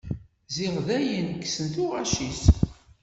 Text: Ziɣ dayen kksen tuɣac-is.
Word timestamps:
Ziɣ 0.55 0.75
dayen 0.87 1.27
kksen 1.41 1.67
tuɣac-is. 1.73 2.43